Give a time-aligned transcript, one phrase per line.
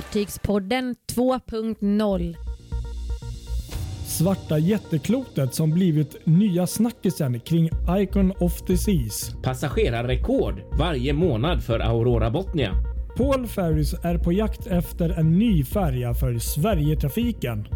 [0.00, 2.36] Fartygspodden 2.0.
[4.06, 9.34] Svarta jätteklotet som blivit nya snackisen kring Icon of the Seas.
[9.42, 12.72] Passagerarrekord varje månad för Aurora Botnia.
[13.16, 17.68] Paul Ferris är på jakt efter en ny färja för Sverigetrafiken.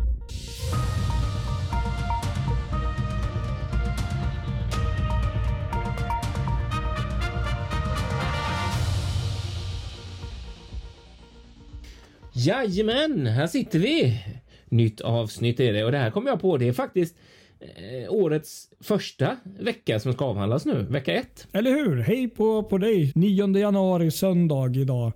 [12.36, 14.20] Jajamän, här sitter vi.
[14.68, 16.56] Nytt avsnitt är det och det här kommer jag på.
[16.56, 17.16] Det är faktiskt
[17.60, 21.46] eh, årets första vecka som ska avhandlas nu, vecka ett.
[21.52, 21.96] Eller hur?
[21.96, 23.12] Hej på, på dig!
[23.14, 25.12] 9 januari söndag idag.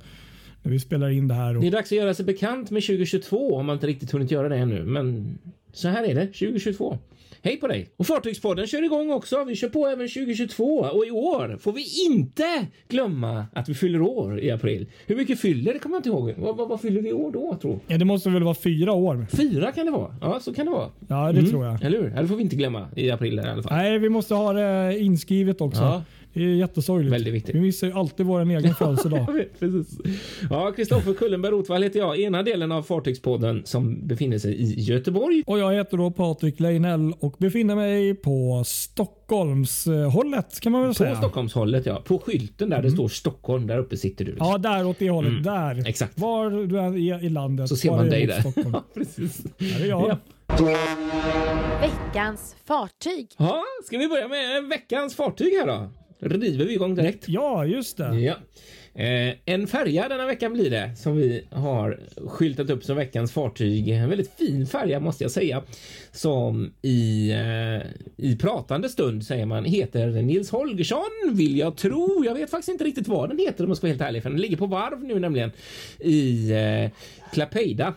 [0.62, 1.56] När vi spelar in det här.
[1.56, 1.60] Och...
[1.60, 4.48] Det är dags att göra sig bekant med 2022 om man inte riktigt hunnit göra
[4.48, 4.84] det ännu.
[4.84, 5.38] Men
[5.72, 6.98] så här är det 2022.
[7.42, 7.90] Hej på dig!
[7.96, 9.44] Och Fartygspodden kör igång också.
[9.44, 14.02] Vi kör på även 2022 och i år får vi inte glömma att vi fyller
[14.02, 14.86] år i april.
[15.06, 16.34] Hur mycket fyller det kommer jag inte ihåg.
[16.38, 18.92] Vad, vad, vad fyller vi i år då tror Ja, det måste väl vara fyra
[18.92, 19.26] år?
[19.30, 20.14] Fyra kan det vara.
[20.20, 20.90] Ja, så kan det vara.
[21.08, 21.82] Ja, det tror jag.
[21.82, 22.12] Eller hur?
[22.16, 23.72] Ja, Det får vi inte glömma i april i alla fall.
[23.76, 25.82] Nej, vi måste ha det inskrivet också.
[25.82, 26.02] Ja.
[26.32, 27.12] Det är jättesorgligt.
[27.14, 27.54] Väldigt viktigt.
[27.54, 29.26] Vi missar ju alltid vår egen födelsedag.
[29.58, 29.98] Precis.
[30.50, 35.42] Ja, Kristoffer Kullenberg Rotvall heter jag, ena delen av Fartygspodden som befinner sig i Göteborg.
[35.46, 40.94] Och jag heter då Patrik Leinell och befinner mig på Stockholmshållet kan man väl På
[40.94, 41.16] säga.
[41.16, 42.02] Stockholmshållet, ja.
[42.06, 44.36] På skylten där det står Stockholm, där uppe sitter du.
[44.38, 45.44] Ja, där åt det hållet.
[45.44, 45.72] Där.
[45.72, 45.86] Mm.
[45.86, 46.18] exakt.
[46.18, 47.68] Var du är i- landet.
[47.68, 48.42] Så ser man dig där.
[48.72, 49.36] Ja, precis.
[49.58, 50.08] Där är jag.
[50.08, 50.18] Ja.
[51.80, 53.28] Veckans fartyg.
[53.36, 55.90] Ja, ska vi börja med veckans fartyg här då?
[56.20, 57.28] River vi igång direkt.
[57.28, 58.20] Ja, just det.
[58.20, 58.34] Ja.
[58.98, 63.88] Eh, en färja denna veckan blir det som vi har skyltat upp som veckans fartyg.
[63.88, 65.62] En väldigt fin färja måste jag säga.
[66.12, 67.86] Som i, eh,
[68.16, 72.24] i pratande stund säger man heter Nils Holgersson vill jag tro.
[72.24, 74.30] Jag vet faktiskt inte riktigt vad den heter om jag ska vara helt ärlig för
[74.30, 75.50] den ligger på varv nu nämligen
[75.98, 76.90] i eh,
[77.32, 77.94] Klapeida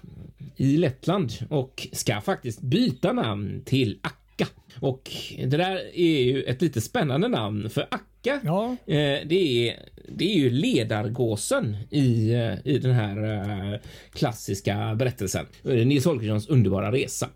[0.58, 4.48] i Lettland och ska faktiskt byta namn till Akka.
[4.80, 8.76] Och det där är ju ett lite spännande namn för Akka Ja.
[8.86, 9.76] Eh, det, är,
[10.10, 13.34] det är ju ledargåsen i, eh, i den här
[13.74, 13.80] eh,
[14.14, 15.46] klassiska berättelsen.
[15.64, 17.30] Nils Holgerssons underbara resa.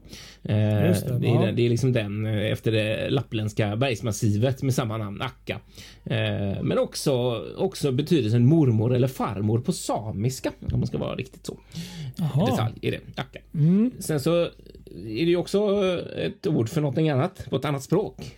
[0.88, 1.42] Just det, det, är, ja.
[1.46, 5.60] den- det är liksom den efter det lappländska bergsmassivet med samma namn, Akka.
[6.62, 11.60] Men också, också betydelsen mormor eller farmor på samiska om man ska vara riktigt så.
[12.18, 12.46] Jaha.
[12.52, 13.40] Detalj är det, Akka.
[13.54, 13.92] Mm.
[14.00, 14.50] Sen så är
[15.26, 15.60] det ju också
[16.18, 18.36] ett ord för någonting annat på ett annat språk.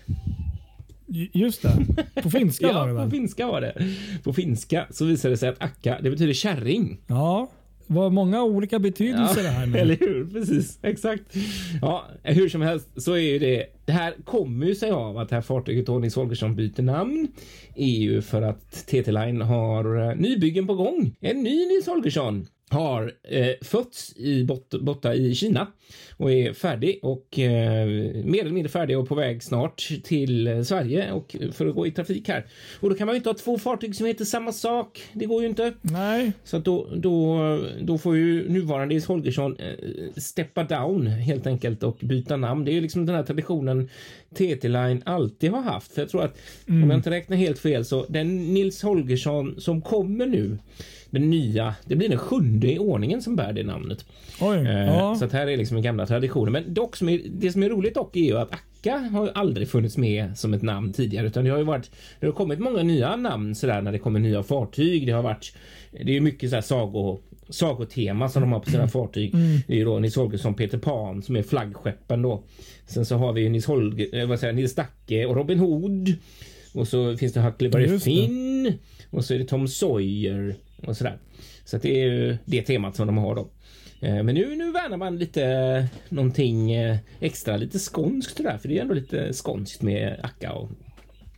[1.33, 1.85] Just det.
[2.23, 3.11] På finska var det Ja, på väl?
[3.11, 3.87] finska var det.
[4.23, 6.97] På finska så visade det sig att akka, det betyder kärring.
[7.07, 7.49] Ja.
[7.87, 9.81] Det var många olika betydelser det här med.
[9.81, 10.27] eller hur?
[10.33, 11.23] Precis, exakt.
[11.81, 13.65] Ja, hur som helst så är ju det.
[13.85, 17.27] Det här kommer ju sig av att det här fartyget Nils Holgersson byter namn.
[17.75, 21.15] Ju för att TT Line har eh, nybyggen på gång.
[21.19, 25.67] En ny Nils Holgersson har eh, fötts i bot borta i Kina
[26.17, 27.87] och är färdig och eh,
[28.25, 31.91] mer eller mindre färdig och på väg snart till Sverige och för att gå i
[31.91, 32.45] trafik här.
[32.79, 35.03] Och då kan man ju inte ha två fartyg som heter samma sak.
[35.13, 35.73] Det går ju inte.
[35.81, 36.31] Nej.
[36.43, 37.39] Så då, då,
[37.81, 39.75] då får ju nuvarande Nils Holgersson eh,
[40.17, 42.65] steppa down helt enkelt och byta namn.
[42.65, 43.89] Det är ju liksom den här traditionen
[44.33, 45.93] TT Line alltid har haft.
[45.93, 49.81] För jag tror att om jag inte räknar helt fel så den Nils Holgersson som
[49.81, 50.57] kommer nu,
[51.09, 54.05] den nya, det blir den sjunde i ordningen som bär det namnet.
[54.41, 54.57] Oj.
[54.57, 55.15] Eh, Ja.
[55.15, 56.53] Så att här är liksom den gamla traditionen.
[56.53, 59.31] Men dock, som är, det som är roligt dock är ju att Akka har ju
[59.35, 61.91] aldrig funnits med som ett namn tidigare, utan det har ju varit.
[62.19, 65.05] Det har kommit många nya namn sådär när det kommer nya fartyg.
[65.07, 65.53] Det har varit.
[66.03, 69.31] Det är mycket så här sago sagotema som de har på sina fartyg.
[69.67, 72.43] Det är ju då Nils Holgersson, Peter Pan som är flaggskeppen då.
[72.87, 76.13] Sen så har vi ju Nils Holger, eh, vad säger Nils Dacke och Robin Hood.
[76.73, 77.87] Och så finns det Huckleberry.
[77.99, 78.73] Finn
[79.09, 80.55] och så är det Tom Sawyer
[80.85, 81.17] och sådär.
[81.65, 83.49] Så det är ju det temat som de har då.
[84.01, 88.69] Eh, Men nu, nu värnar man lite eh, någonting eh, extra, lite skånskt sådär, för
[88.69, 90.69] det är ändå lite skånskt med Akka och,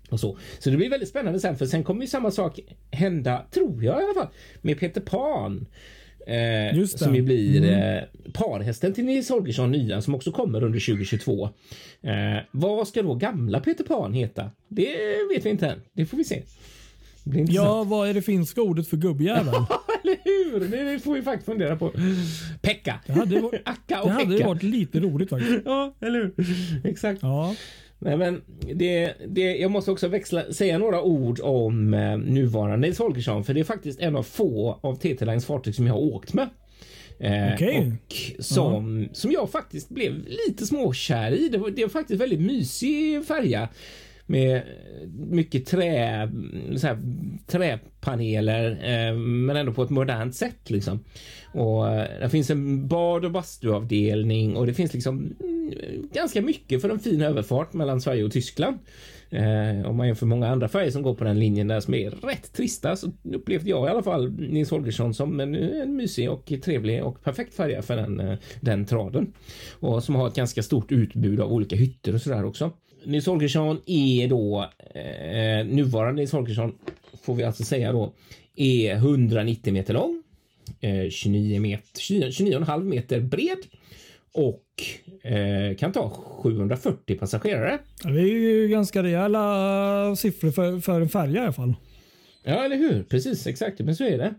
[0.09, 0.37] och så.
[0.59, 2.59] Så det blir väldigt spännande sen, för sen kommer ju samma sak
[2.91, 5.65] hända, tror jag i alla fall, med Peter Pan.
[6.27, 8.03] Eh, som ju blir eh,
[8.33, 11.49] parhästen till Nils Holgersson nya som också kommer under 2022.
[12.01, 12.11] Eh,
[12.51, 14.51] vad ska då gamla Peter Pan heta?
[14.67, 14.95] Det
[15.35, 15.81] vet vi inte än.
[15.93, 16.43] Det får vi se.
[17.49, 19.47] Ja, vad är det finska ordet för gubbjävel?
[20.03, 20.59] Eller hur?
[20.93, 21.91] Det får vi faktiskt fundera på.
[22.61, 22.99] Pekka.
[23.07, 24.47] Det hade, varit- Akka och det hade Pekka.
[24.47, 25.61] varit lite roligt faktiskt.
[25.65, 26.33] Ja, eller hur?
[26.89, 27.19] Exakt.
[27.21, 27.55] Ja.
[27.99, 28.41] Nej, men
[28.75, 33.53] det, det, jag måste också växla, säga några ord om eh, nuvarande Nils Holgersson, för
[33.53, 36.49] det är faktiskt en av få av TT Lines fartyg som jag har åkt med.
[37.19, 37.87] Eh.
[37.87, 40.13] Och som, som jag faktiskt blev
[40.47, 41.49] lite småkär i.
[41.49, 43.69] Det var, det var faktiskt väldigt mysig färja
[44.29, 44.63] med
[45.29, 46.29] mycket trä,
[46.77, 46.99] så här,
[47.47, 50.99] träpaneler eh, men ändå på ett modernt sätt liksom.
[51.53, 56.81] Och eh, det finns en bad och bastuavdelning och det finns liksom mm, ganska mycket
[56.81, 58.77] för en fin överfart mellan Sverige och Tyskland.
[59.29, 62.09] Eh, om man jämför många andra färger som går på den linjen där som är
[62.09, 66.53] rätt trista så upplevde jag i alla fall Nils Holgersson som en, en mysig och
[66.63, 69.33] trevlig och perfekt färja för den, eh, den traden.
[69.79, 72.71] Och som har ett ganska stort utbud av olika hytter och sådär också.
[73.05, 76.75] Nils Holgersson är då eh, nuvarande Nils Holgersson
[77.23, 78.13] får vi alltså säga då
[78.55, 80.23] är 190 meter lång,
[80.81, 83.57] eh, 29 meter, 29,5 meter bred
[84.31, 84.63] och
[85.31, 87.79] eh, kan ta 740 passagerare.
[88.03, 91.73] Det är ju ganska rejäla siffror för, för en färja i alla fall.
[92.43, 93.03] Ja, eller hur?
[93.03, 93.79] Precis, exakt.
[93.79, 94.33] Men så är det.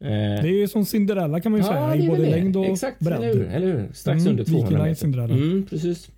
[0.00, 2.30] Eh, Det är ju som Cinderella kan man ju ja, säga i både det.
[2.30, 3.18] längd och Exakt, bredd.
[3.22, 3.46] eller hur?
[3.48, 3.92] Eller hur?
[3.92, 5.00] Strax Mm, under 200 Viking Line meter.
[5.00, 5.34] Cinderella.
[5.34, 6.10] Mm, precis.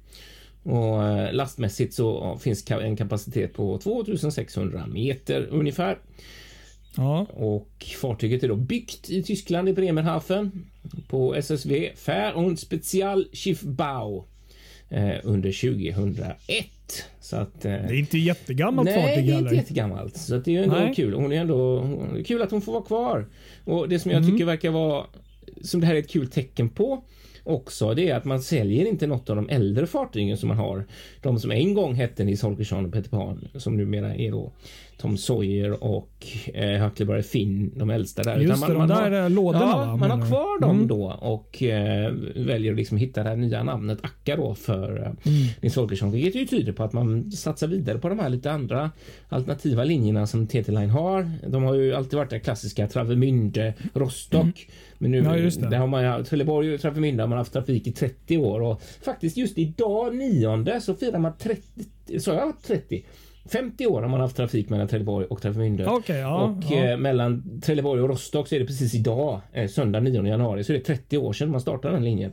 [0.68, 5.98] Och eh, lastmässigt så finns en kapacitet på 2600 meter ungefär.
[6.96, 7.26] Ja.
[7.30, 10.66] Och fartyget är då byggt i Tyskland i Bremerhaven
[11.08, 14.24] på SSV Fair und Spezial Schiffbau
[14.88, 16.66] eh, under 2001.
[17.20, 20.16] Så att eh, Det är inte jättegammalt Nej, fartyg det är inte jättegammalt.
[20.16, 20.94] Så att det är ju ändå Nej.
[20.94, 21.14] kul.
[21.14, 21.86] Hon är ändå
[22.26, 23.26] kul att hon får vara kvar.
[23.64, 24.30] Och det som jag Mm.
[24.30, 25.06] tycker verkar vara
[25.62, 27.04] som det här är ett kul tecken på
[27.48, 30.84] också, det är att man säljer inte något av de äldre fartygen som man har.
[31.22, 34.52] De som en gång hette Nils Holgersson och Peter Pan, som numera är då
[34.98, 38.40] Tom Sawyer och eh, Huckleberry Finn, de äldsta där.
[38.40, 39.96] Just Utan det, de där är lådorna ja, va?
[39.96, 40.88] man har kvar dem Mm.
[40.88, 45.06] då och eh, väljer att liksom hitta det här nya namnet Akka då för eh,
[45.32, 45.48] Mm.
[45.60, 48.90] Nils Holgersson, vilket ju tyder på att man satsar vidare på de här lite andra
[49.28, 51.30] alternativa linjerna som TT Line har.
[51.48, 54.68] De har ju alltid varit det klassiska Travemünde, Rostock.
[54.98, 55.30] Men nu, Mm.
[55.32, 55.68] Ja, just det.
[55.70, 58.82] där har man ju, Trelleborg och Travemünde har man haft trafik i 30 år och
[59.02, 63.04] faktiskt just idag nionde så firar man 30, sa jag 30?
[63.48, 65.86] 50 år har man haft trafik mellan Trelleborg och Travemünde.
[65.86, 66.42] Okej, ja.
[66.42, 66.84] och ja.
[66.84, 70.72] eh, mellan Trelleborg och Rostock så är det precis idag, eh, söndag 9 januari, så
[70.72, 72.32] är det 30 år sedan man startade den linjen.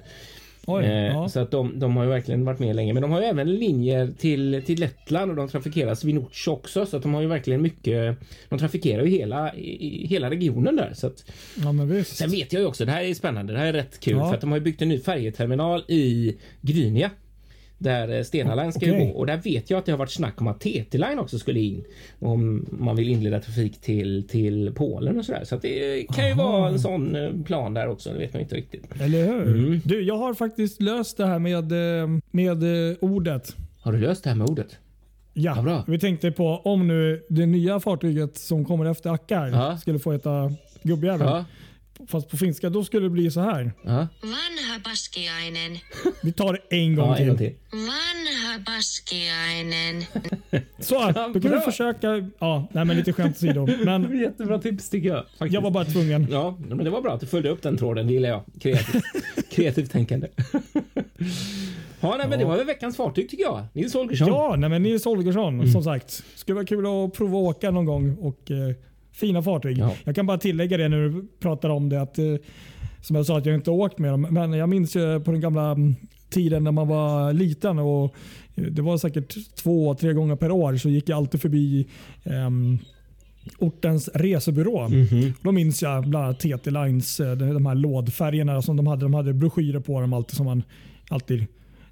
[0.68, 1.30] Oj, Eh, ja.
[1.30, 2.94] Så att de, de har ju verkligen varit med länge.
[2.94, 6.86] Men de har ju även linjer till, till Lettland och de trafikerar Swinoujscie också.
[6.86, 8.18] Så att de har ju verkligen mycket.
[8.50, 10.94] De trafikerar ju hela, i, hela regionen där.
[10.94, 11.32] Så att,
[11.64, 12.16] ja, men visst.
[12.16, 13.54] sen vet jag ju också, det här är spännande.
[13.54, 16.38] Det här är rätt kul för att de har ju byggt en ny färjeterminal i
[16.62, 17.12] Gdynia.
[17.86, 19.06] Där eh, Stena Line ska ju Okej.
[19.08, 21.40] gå och där vet jag att det har varit snack om att TT Line också
[21.40, 21.84] skulle in.
[22.20, 25.44] Om man vill inleda trafik till, till Polen och sådär.
[25.44, 26.52] Så att det kan ju Aha.
[26.60, 28.10] vara en sån eh, plan där också.
[28.14, 28.84] Det vet man inte riktigt.
[29.02, 29.42] Eller hur?
[29.48, 29.82] Mm.
[29.86, 31.72] Du, jag har faktiskt löst det här med,
[32.02, 32.64] eh, med
[33.00, 33.56] ordet.
[33.82, 34.78] Har du löst det här med ordet?
[35.34, 35.84] Ja, Ja, bra.
[35.88, 39.78] vi tänkte på om nu det nya fartyget som kommer efter Akkar Ja.
[39.78, 40.52] skulle få heta
[40.84, 41.30] Gubbjäveln.
[41.30, 41.46] Ja.
[42.08, 43.72] Fast på finska, då skulle det bli så här.
[43.84, 43.92] ja.
[44.22, 45.78] Vanha paskiainen,
[46.24, 47.24] Vi tar det en gång Ja, till.
[47.24, 47.56] en gång till.
[47.72, 50.04] vanha paskiainen.
[50.80, 51.62] Så, då kan vi bra.
[51.62, 52.30] försöka.
[52.40, 53.68] Ja, nej, men lite skämt åsido.
[53.86, 55.24] Men Jättebra tips tycker jag.
[55.38, 55.54] Faktiskt.
[55.54, 56.28] jag var bara tvungen.
[56.32, 58.08] Ja, men det var bra att du följde upp den tråden.
[58.08, 58.44] Det gillar jag.
[58.62, 59.04] Kreativt,
[59.52, 60.28] Kreativt tänkande.
[62.00, 63.66] ja, nej, men det var väl veckans fartyg tycker jag.
[63.74, 64.28] Nils Holgersson.
[64.28, 65.72] Ja, nej, men Nils Holgersson Mm.
[65.72, 66.24] som sagt.
[66.36, 68.16] Skulle vara kul att prova att åka någon gång.
[68.22, 68.76] Och eh,
[69.16, 69.78] Fina fartyg.
[69.78, 69.94] Ja.
[70.04, 72.02] Jag kan bara tillägga det när du pratar om det.
[72.02, 72.36] att eh,
[73.02, 74.22] Som jag sa att jag inte åkt med dem.
[74.22, 75.96] Men jag minns ju på den gamla mm,
[76.30, 77.80] tiden när man var liten.
[77.80, 78.16] och
[78.56, 81.88] eh, Det var säkert två, tre gånger per år så gick jag alltid förbi
[82.24, 82.78] ehm,
[83.60, 84.90] ortens resebyrå.
[84.90, 85.34] Mhm.
[85.42, 89.02] Då minns jag bland annat TT Lines, eh, de här lådfärgerna som de hade.
[89.02, 90.64] De hade broschyrer på dem alltid som man
[91.10, 91.46] alltid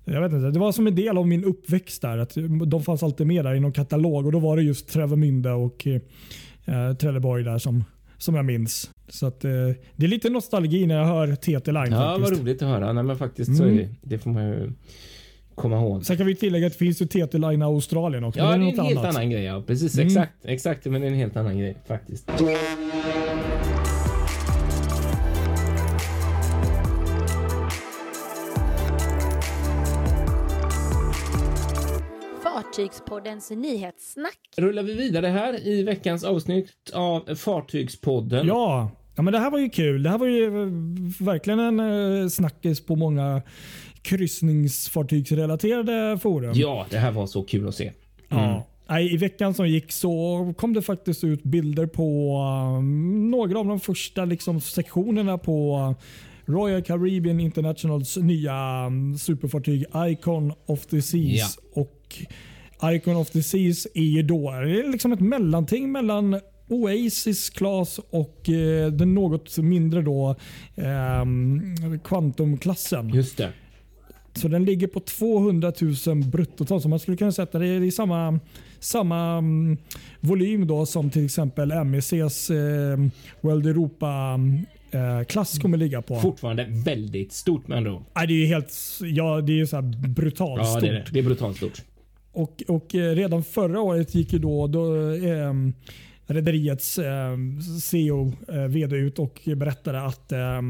[0.05, 2.17] jag vet inte, det var som en del av min uppväxt där.
[2.17, 2.37] Att
[2.67, 5.87] de fanns alltid med där i någon katalog och då var det just Trävemünde och
[6.65, 7.83] eh, Trelleborg där som,
[8.17, 8.91] som jag minns.
[9.07, 9.51] Så att, eh,
[9.95, 12.29] det är lite nostalgi när jag hör TT Line Ja, faktiskt.
[12.31, 12.93] vad roligt att höra.
[12.93, 13.79] Nej, men faktiskt så Mm.
[13.79, 14.71] är, det får man ju
[15.55, 16.05] komma ihåg.
[16.05, 18.39] Sen kan vi tillägga att det finns ju TT Line Australien också.
[18.39, 19.15] Ja, det är något en helt annat.
[19.15, 19.43] annan grej.
[19.43, 19.63] Ja.
[19.67, 20.07] Precis, Mm.
[20.07, 20.33] exakt.
[20.45, 22.29] Exakt, men det är en helt annan grej faktiskt.
[32.73, 34.39] Fartygspoddens nyhetssnack.
[34.57, 38.47] Rullar vi vidare här i veckans avsnitt av Fartygspodden.
[38.47, 40.03] Ja, ja men det här var ju kul.
[40.03, 40.51] Det här var ju eh,
[41.25, 43.41] verkligen en eh, snackis på många
[44.01, 46.51] kryssningsfartygsrelaterade forum.
[46.55, 47.91] ja, det här var så kul att se.
[48.29, 48.67] Ja.
[48.87, 52.37] Nej, I veckan som gick så kom det faktiskt ut bilder på
[52.77, 55.95] um, några av de första liksom, sektionerna på
[56.45, 61.59] Royal Caribbean Internationals nya um, superfartyg Icon of the Seas.
[61.73, 62.17] Och
[62.83, 67.99] Icon of the Seas är ju då det är liksom ett mellanting mellan Oasis Class
[68.09, 70.35] och eh, den något mindre då
[70.75, 73.09] um, Quantum-klassen.
[73.09, 73.49] Just det.
[74.35, 75.73] Så den ligger på 200
[76.07, 76.81] 000 bruttoton.
[76.81, 78.39] Så man skulle kunna sätta det i samma,
[78.79, 79.77] samma mm,
[80.19, 82.97] volym då som till exempel MECs eh,
[83.41, 84.39] World Europa
[84.91, 86.19] eh, klass kommer ligga på.
[86.19, 88.03] Fortfarande väldigt stort med andra ord.
[88.15, 90.81] Nej, det är ju helt ja, det är så här brutalt Ja, stort.
[90.81, 91.05] det är det.
[91.11, 91.81] Det är brutalt stort.
[92.33, 95.53] Och, och eh, redan förra året gick ju då, då eh,
[96.27, 97.37] rederiets eh,
[97.81, 100.61] CEO, eh, vd ut och berättade att eh,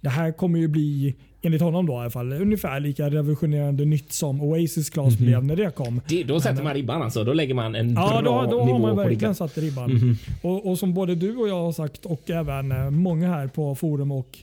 [0.00, 4.12] det här kommer ju bli, enligt honom då i alla fall, ungefär lika revolutionerande nytt
[4.12, 6.00] som Oasis Class blev när det kom.
[6.08, 7.24] Det, då sätter man ribban alltså.
[7.24, 9.34] Då lägger man en Ja, bra då, då nivå har man verkligen ribban.
[9.34, 10.16] satt ribban.
[10.42, 13.74] Och, och som både du och jag har sagt och även eh, många här på
[13.74, 14.38] forum och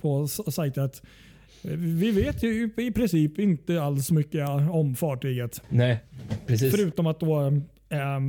[0.00, 1.02] på s- sajtet.
[1.04, 1.08] eh,
[1.74, 5.62] Vi vet ju i princip inte alls mycket om fartyget.
[5.68, 5.98] Nej,
[6.46, 6.74] precis.
[6.76, 7.46] Förutom att då
[7.88, 8.20] eh,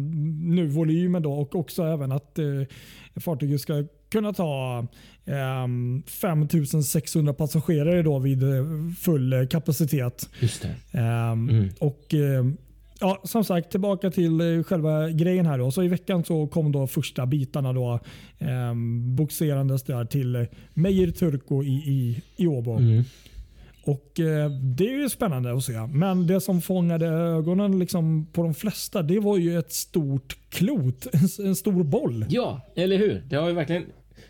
[0.41, 2.45] nu volymen då och också även att eh,
[3.15, 4.87] fartyget ska kunna ta
[5.25, 5.67] eh,
[6.07, 8.49] 5600 passagerare då vid eh,
[8.99, 10.29] full eh, kapacitet.
[10.39, 10.99] Just det.
[10.99, 12.45] Ehm, Och eh,
[12.99, 15.57] ja, Som sagt, tillbaka till eh, själva grejen här.
[15.57, 15.71] Då.
[15.71, 17.99] Så I veckan så kom då första bitarna då,
[18.39, 18.73] eh,
[19.15, 22.77] boxerandes där till Meyer Turko i, i, i Åbo.
[22.77, 23.03] Mm.
[23.87, 25.87] Och eh, Det är ju spännande att se.
[25.87, 31.07] Men det som fångade ögonen liksom på de flesta det var ju ett stort klot.
[31.13, 32.25] En, en stor boll.
[32.29, 33.23] Ja, eller hur?
[33.29, 33.85] Det har ju verkligen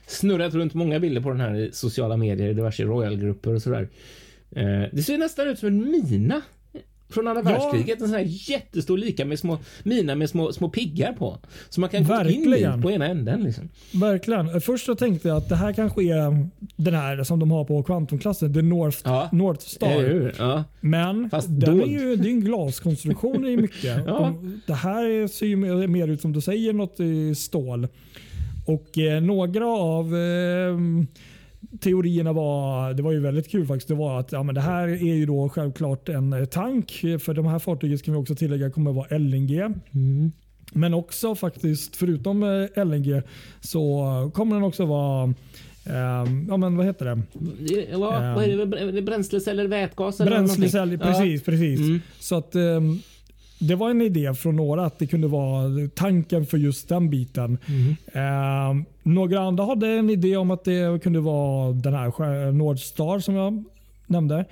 [0.08, 3.90] snurrat runt många bilder på den här i sociala medier, diverse royalgrupper och sådär.
[4.52, 6.42] Eh, det ser nästan ut som en mina
[7.10, 7.50] från andra Ja.
[7.50, 8.02] världskriget.
[8.02, 11.38] En sån här jättestor lika med små mina med små, små piggar på.
[11.70, 13.44] Som man kan gå in i på ena änden.
[13.44, 13.70] Liksom.
[13.94, 14.62] Verkligen.
[14.62, 17.84] Först så tänkte jag att det här kanske är den här som de har på
[17.84, 18.54] kvantumklassen.
[18.54, 19.30] The North, Ja.
[19.32, 20.34] North Star.
[20.38, 20.64] Ja.
[20.82, 24.06] Men Fast den är ju, det är en glaskonstruktion i mycket.
[24.06, 27.88] De, det här ser ju mer, mer ut som du säger, något i stål.
[28.66, 30.78] Och eh, några av eh,
[31.80, 34.88] teorierna var, det var ju väldigt kul faktiskt, det var att ja, men det här
[34.88, 36.92] är ju då självklart en eh, tank.
[37.20, 39.64] För de här fartygen ska vi också tillägga kommer att vara LNG.
[40.74, 43.22] Men också faktiskt, förutom eh, LNG,
[43.62, 45.24] så kommer den också vara
[45.86, 47.22] ehm, ja, men vad heter det?
[47.60, 48.80] Det- Vad, vad är det?
[48.80, 50.20] Är det Bränsleceller, vätgas?
[50.22, 51.08] eller Bränslecell, någonting?
[51.14, 51.44] precis.
[51.44, 51.80] precis.
[51.80, 52.02] Mm.
[52.20, 53.00] Så att ehm,
[53.60, 57.58] det var en idé från några att det kunde vara tanken för just den biten.
[57.66, 57.96] Mm.
[58.14, 63.36] Ehm, några andra hade en idé om att det kunde vara den här Nordstar som
[63.36, 63.64] jag
[64.08, 64.46] nämnde.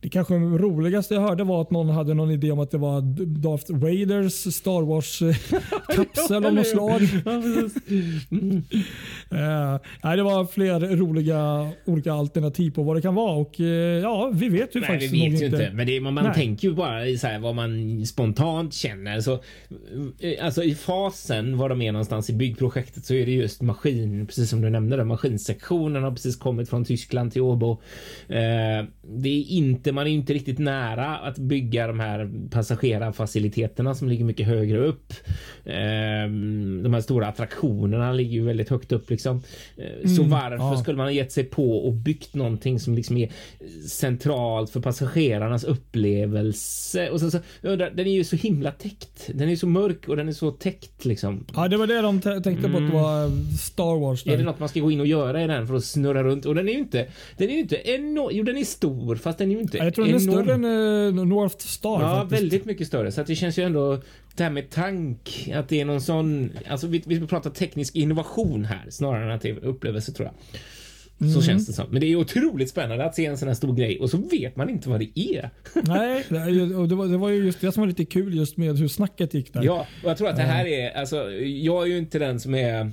[0.00, 3.00] Det kanske roligaste jag hörde var att någon hade någon idé om att det var
[3.26, 7.00] Darth Vaders Star Wars-kapsel av något slag.
[8.30, 8.62] Mm.
[9.30, 13.32] Eh, nej, det var fler roliga olika alternativ på vad det kan vara.
[13.32, 13.66] Och, eh,
[14.02, 15.70] ja, vi vet ju Nej, faktiskt vi vet nog ju inte.
[15.74, 16.34] Men det, är- man, Nej.
[16.34, 19.20] tänker ju bara i så här, vad man spontant känner.
[19.20, 19.32] Så,
[20.20, 24.26] eh, alltså i fasen var de är någonstans i byggprojektet så är det just maskin,
[24.26, 27.70] precis som du nämnde, där, maskinsektionen har precis kommit från Tyskland till Åbo.
[28.28, 28.84] Eh,
[29.16, 34.24] det är inte, man är inte riktigt nära att bygga de här passagerarfaciliteterna som ligger
[34.24, 35.12] mycket högre upp.
[35.64, 36.28] Eh,
[36.82, 39.42] de här stora attraktionerna ligger ju väldigt högt upp liksom.
[39.76, 40.76] Eh, så varför ja.
[40.76, 43.30] skulle man ha gett sig på och byggt någonting som liksom är
[43.88, 47.10] centralt för passagerarnas upplevelse?
[47.10, 49.30] Och sen så, undrar, den är ju så himla täckt.
[49.34, 51.46] Den är så mörk och den är så täckt liksom.
[51.54, 54.24] Ja, det var det de tänkte på att det var Star Wars.
[54.24, 54.32] Där.
[54.32, 56.46] Är det något man ska gå in och göra i den för att snurra runt?
[56.46, 58.28] Och den är ju inte, den är ju inte enorm.
[58.32, 60.54] Jo, den är stor, fast den är ju inte Ja, jag tror den är större
[60.54, 62.02] än eh, North Star.
[62.02, 62.42] Ja, faktiskt.
[62.42, 63.12] väldigt mycket större.
[63.12, 64.00] Så att det känns ju ändå
[64.36, 68.64] det här med tank, att det är någon sån, alltså vi, vi pratar teknisk innovation
[68.64, 70.34] här snarare än att det är upplevelse tror jag.
[71.20, 71.34] Mm.
[71.34, 71.86] Så känns det som.
[71.90, 74.56] Men det är otroligt spännande att se en sån här stor grej och så vet
[74.56, 75.50] man inte vad det är.
[76.30, 78.78] Nej, och det, var, det var ju just det som var lite kul just med
[78.78, 79.62] hur snacket gick där.
[79.62, 82.54] Ja, och jag tror att det här är, alltså, jag är ju inte den som
[82.54, 82.92] är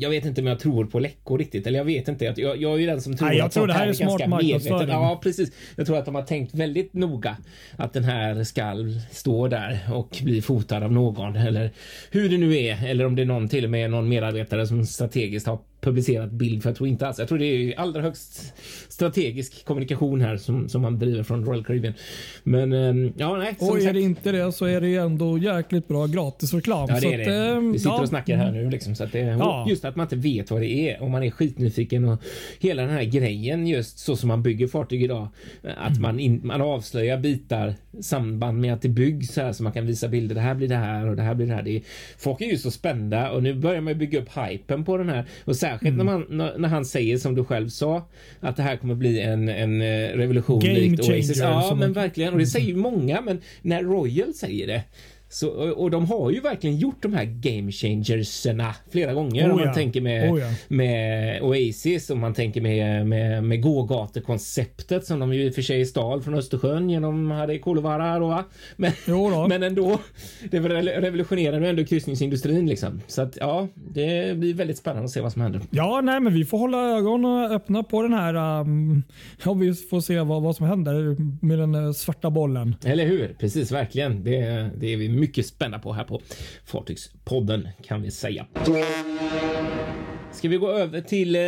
[0.00, 1.66] jag vet inte om jag tror på läckor riktigt.
[1.66, 2.24] Eller jag vet inte.
[2.24, 4.08] Jag, jag är ju den som tror Nej, jag att tror det här är smart
[4.08, 4.88] ganska marknadsföring.
[4.88, 5.52] Ja, precis.
[5.76, 7.36] Jag tror att de har tänkt väldigt noga
[7.76, 8.74] att den här ska
[9.10, 11.70] stå där och bli fotad av någon eller
[12.10, 12.86] hur det nu är.
[12.86, 16.62] Eller om det är någon till och med någon medarbetare som strategiskt har publicerat bild.
[16.62, 17.18] För jag tror inte alls.
[17.18, 18.54] Jag tror det är allra högst
[18.88, 21.94] strategisk kommunikation här som, som man driver från Royal Caribbean.
[22.42, 23.54] Men ehm, ja, nej.
[23.58, 26.88] Och är sagt- det inte det så är det ändå jäkligt bra gratisreklam.
[26.90, 27.24] Ja, det är det.
[27.24, 28.00] att, ehm, Vi sitter ja.
[28.00, 29.66] och snackar här nu liksom, så att det, Ja.
[29.68, 32.20] just att man inte vet vad det är och man är skitnyfiken och
[32.60, 35.28] hela den här grejen just så som man bygger fartyg idag.
[35.76, 39.72] Att man, in, man avslöjar bitar samband med att det byggs så här så man
[39.72, 40.34] kan visa bilder.
[40.34, 41.62] Det här blir det här och det här blir det här.
[41.62, 41.82] Det är,
[42.18, 45.24] folk är ju så spända och nu börjar man bygga upp hypen på den här
[45.44, 46.26] och särskilt när, man,
[46.58, 48.08] när, han säger som du själv sa
[48.40, 51.38] att det här kommer bli en, en eh, revolution Game likt Oasis.
[51.38, 52.32] Ja, men verkligen.
[52.32, 54.82] Och det säger ju många men när Royal säger det
[55.32, 59.46] Så, och, de har ju verkligen gjort de här game changerserna flera gånger.
[59.46, 59.74] Oh om man ja.
[59.74, 60.46] tänker med, Oh ja.
[60.68, 65.62] med Oasis och man tänker med, med, med gågatekonceptet som de ju i och för
[65.62, 67.58] sig stal från Östersjön genom Hade
[68.20, 68.44] va?
[68.76, 68.92] Men,
[69.48, 69.98] men ändå.
[70.50, 73.00] Det revolutionerar ju ändå kryssningsindustrin liksom.
[73.06, 75.60] Så att ja, det blir väldigt spännande att se vad som händer.
[75.70, 78.60] Ja, nej, men vi får hålla ögonen öppna på den här.
[78.60, 79.02] Um,
[79.44, 82.76] ja, vi får se vad, vad som händer med den eh, svarta bollen.
[82.84, 83.36] Eller hur?
[83.38, 84.24] Precis, verkligen.
[84.24, 86.20] Det, det är vi mycket spända på här på
[86.64, 88.46] Fartygspodden kan vi säga.
[90.32, 91.40] Ska vi gå över till, eh,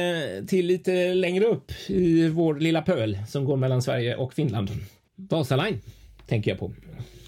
[0.49, 4.71] till lite längre upp i vår lilla pöl som går mellan Sverige och Finland.
[5.17, 5.81] Vasaline
[6.29, 6.73] tänker jag på.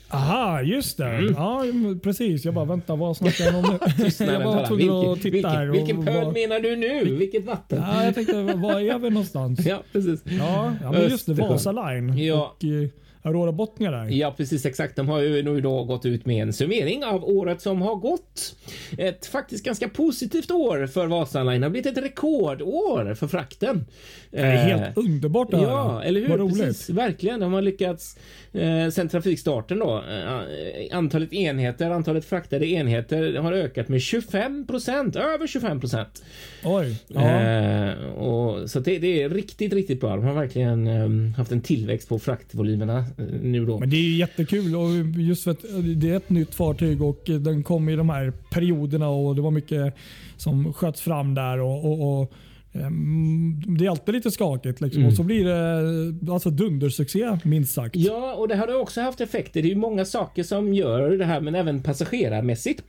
[0.08, 1.20] Aha, just det.
[1.36, 1.64] Ja,
[2.02, 2.44] precis.
[2.44, 3.78] Jag bara väntar, vad snackar han om nu?
[4.20, 4.34] Mm.
[4.34, 5.66] Jag var tvungen att Vilken, titta här.
[5.66, 7.16] vilken, och vilken pöl vad- menar du nu?
[7.16, 7.78] Vilket vatten?
[7.86, 9.60] Ja, jag tänkte, var är vi någonstans?
[9.66, 10.20] Ja, precis.
[10.24, 11.34] Ja, ja men just det.
[11.34, 12.54] Vasa Line Ja.
[12.58, 12.88] och eh,
[13.24, 14.08] Aurora Botnia där.
[14.10, 14.96] Ja, precis exakt.
[14.96, 18.56] De har ju nu då gått ut med en summering av året som har gått.
[18.98, 21.60] Ett faktiskt ganska positivt år för Vasaline.
[21.60, 23.86] Det har blivit ett rekordår för frakten.
[24.30, 25.64] Det är helt underbart det här.
[25.64, 26.28] Ja, eller hur?
[26.28, 26.64] Vad roligt.
[26.64, 27.40] Precis, verkligen.
[27.40, 28.18] De har lyckats
[28.52, 29.96] eh, sen trafikstarten då.
[29.96, 36.24] Eh, antalet enheter, antalet fraktade enheter har ökat med 25 procent, över 25 procent.
[36.64, 37.02] Oj.
[37.08, 37.40] Ja.
[37.40, 40.16] Eh, och, så det, det är riktigt, riktigt bra.
[40.16, 43.04] De har verkligen eh, haft en tillväxt på fraktvolymerna eh,
[43.42, 43.78] nu då.
[43.78, 44.90] Men det är ju jättekul och
[45.20, 45.64] just för att
[46.00, 49.50] det är ett nytt fartyg och den kom i de här perioderna och det var
[49.50, 49.94] mycket
[50.36, 51.58] som sköts fram där.
[51.58, 52.32] och, och, och
[52.72, 55.02] ehm, det är alltid lite skakigt liksom.
[55.02, 55.10] Mm.
[55.10, 57.96] och så blir det alltså dundersuccé minst sagt.
[57.96, 59.62] Ja, och det har också haft effekter.
[59.62, 62.82] Det är ju många saker som gör det här, men även passagerarmässigt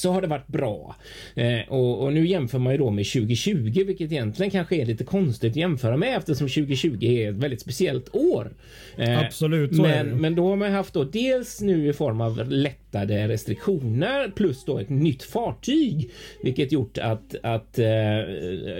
[0.00, 0.96] så har det varit bra.
[1.34, 5.04] Eh, och, och nu jämför man ju då med 2020, vilket egentligen kanske är lite
[5.04, 8.52] konstigt att jämföra med eftersom 2020 är ett väldigt speciellt år.
[8.96, 11.92] Eh, Absolut, så är det men, men då har man haft då dels nu i
[11.92, 12.50] form av
[12.92, 16.10] lättade restriktioner plus då ett nytt fartyg,
[16.42, 17.84] vilket gjort att, att eh,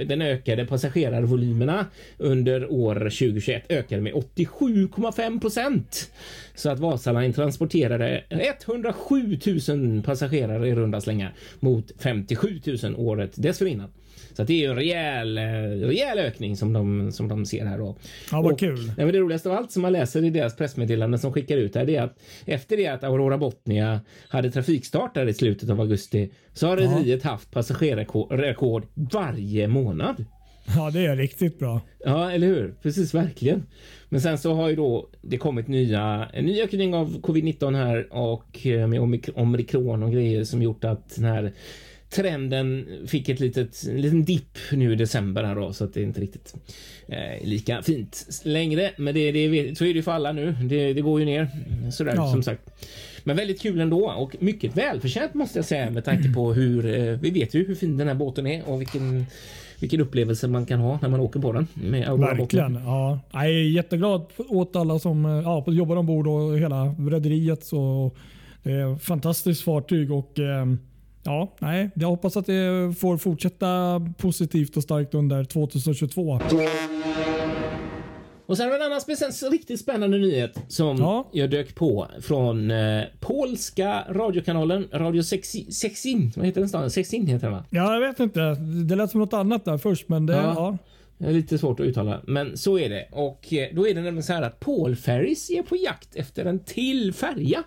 [0.07, 1.87] den ökade passagerarvolymerna
[2.18, 6.11] under år 2021 ökade med 87,5 procent.
[6.55, 13.88] Så att Vasaline transporterade 107 000 passagerare i runda slängar mot 57 000 året dessförinnan.
[14.33, 15.42] Så det är ju en rejäl, eh,
[15.88, 17.96] rejäl ökning som de, som de ser här då.
[18.33, 18.92] Ja, vad Och- kul.
[18.99, 21.85] Nej, det roligaste av allt som man läser i deras pressmeddelande som skickar ut här
[21.85, 26.30] det är att efter det att Aurora Botnia hade trafikstart där i slutet av augusti
[26.52, 30.24] så har rederiet haft passagerarrekord varje månad.
[30.76, 31.80] Ja, det är riktigt bra.
[32.04, 32.74] Ja, eller hur?
[32.82, 33.62] Precis, verkligen.
[34.08, 38.12] Men sen så har ju då det kommit nya, en ny ökning av covid-19 här
[38.14, 41.52] och eh, med omik- omikron och grejer som gjort att den här
[42.10, 46.00] trenden fick ett litet, en liten dipp nu i december här då så att det
[46.00, 46.54] är inte riktigt
[47.08, 48.90] eh, lika fint längre.
[48.98, 50.52] Men det, det, så är det ju för alla nu.
[50.52, 51.48] Det, det går ju ner
[51.92, 52.30] sådär Ja.
[52.32, 52.62] som sagt.
[53.24, 57.18] Men väldigt kul ändå och mycket välförtjänt måste jag säga med tanke på hur eh,
[57.20, 59.26] vi vet ju hur fin den här båten är och vilken
[59.80, 62.74] vilken upplevelse man kan ha när man åker på den med Verkligen.
[62.74, 63.20] Ja.
[63.33, 67.64] Jag är jätteglad åt alla som eh, ja, jobbar ombord och hela rederiet.
[67.64, 68.11] Så
[68.62, 70.66] det är ett fantastiskt fartyg och eh,
[71.22, 76.40] ja, nej, jag hoppas att det får fortsätta positivt och starkt under 2022.
[78.50, 81.30] Och sen en annan spec- riktigt spännande nyhet som Ja.
[81.32, 86.32] jag dök på från eh, polska radiokanalen Radio Sexi- Sexin.
[86.36, 86.90] Vad heter den staden?
[86.90, 87.64] Sexin heter den va?
[87.70, 88.40] Ja, jag vet inte.
[88.88, 90.54] Det lät som något annat där först, men det, Ja.
[90.56, 90.78] ja.
[91.18, 93.08] Det är lite svårt att uttala, men så är det.
[93.12, 96.44] Och eh, då är det nämligen så här att Paul Ferries är på jakt efter
[96.44, 97.62] en till färja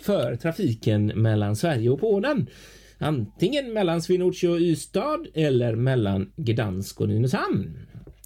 [0.00, 2.46] för trafiken mellan Sverige och Polen.
[2.98, 7.78] Antingen mellan Swinoujscie och Ystad eller mellan Gdansk och Nynäshamn.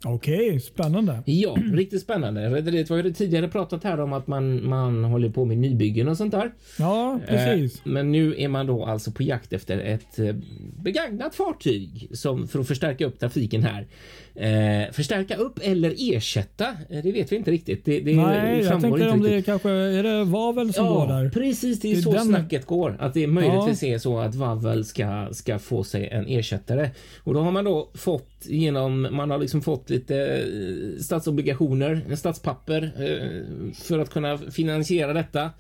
[0.05, 1.23] Okej, spännande.
[1.25, 2.51] Ja, riktigt spännande.
[2.51, 6.17] Rederiet var ju tidigare pratat här om att man, man håller på med nybyggen och
[6.17, 6.53] sånt där.
[6.79, 7.77] Ja, precis.
[7.77, 10.35] Eh, men nu är man då alltså på jakt efter ett eh,
[10.83, 13.87] begagnat fartyg som för att förstärka upp trafiken här.
[14.35, 16.67] Eh, förstärka upp eller ersätta?
[16.91, 17.85] Eh, det vet vi inte riktigt.
[17.85, 19.47] Det, det Nej, jag inte om det riktigt.
[19.47, 21.31] kanske är det Vavel som går Ja, där.
[21.31, 21.81] precis.
[21.81, 22.97] Det är Det är så den- snacket går.
[23.01, 26.91] Att det möjligtvis är så att Vavel ska, ska få sig en ersättare.
[27.25, 32.83] Och då har man då fått genom, man har liksom fått lite eh, statsobligationer, statspapper
[32.99, 35.51] eh, för att kunna finansiera detta.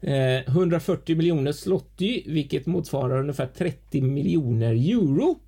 [0.00, 5.38] Eh, 140 miljoner slotti, vilket motsvarar ungefär 30 miljoner euro.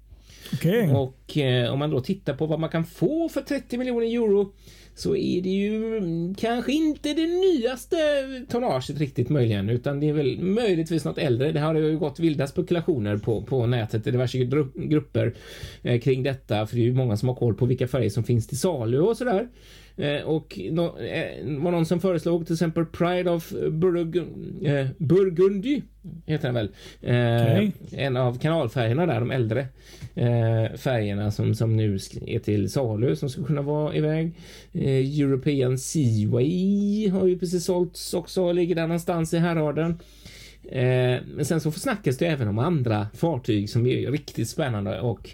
[0.53, 0.88] Okej.
[0.95, 4.07] Och och eh, om man då tittar på vad man kan få för 30 miljoner
[4.07, 4.53] euro
[4.95, 7.97] så är det ju mm, kanske inte det nyaste
[8.49, 11.53] tonnaget riktigt möjligen utan det är väl möjligtvis något äldre.
[11.53, 15.35] Det har ju gått vilda spekulationer på, på nätet i diverse gru- grupper
[15.83, 18.25] eh, kring detta för det är ju många som har koll på vilka färger som
[18.25, 19.49] finns till salu och sådär.
[19.97, 24.19] Eh, och no, eh, var någon som föreslog till exempel Pride of Burg
[24.69, 25.83] eh, Burgundy
[26.27, 26.71] heter den väl.
[27.03, 27.73] Eh, Okej.
[27.93, 29.66] En av kanalfärgerna där, de äldre
[30.14, 30.77] eh,
[31.21, 34.33] färgerna som, som nu är till salu som skulle kunna vara iväg.
[34.73, 39.99] Eh, European Seaway har ju precis sålts också, ligger där någonstans i härraden.
[40.73, 45.31] Eh, men sen så snackas det även om andra fartyg som är riktigt spännande och